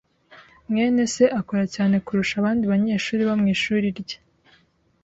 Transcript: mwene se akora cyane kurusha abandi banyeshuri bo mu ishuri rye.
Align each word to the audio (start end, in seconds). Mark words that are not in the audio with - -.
mwene 0.69 1.01
se 1.13 1.23
akora 1.39 1.65
cyane 1.75 1.95
kurusha 2.05 2.33
abandi 2.37 2.63
banyeshuri 2.71 3.21
bo 3.27 3.35
mu 3.41 3.45
ishuri 3.55 3.87
rye. 3.99 4.17